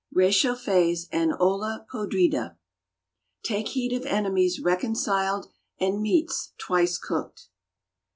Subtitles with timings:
[0.15, 2.57] RÉCHAUFFÉS AND OLLA PODRIDA
[3.43, 5.45] "Take heed of enemies reconciled
[5.79, 7.49] and meats twice cooked."